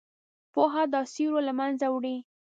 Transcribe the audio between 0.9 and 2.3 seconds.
دا سیوری له منځه وړي.